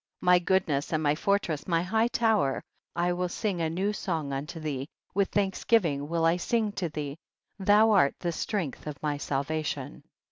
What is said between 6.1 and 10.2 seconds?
I sing to thee, thou art the strength of my salvation.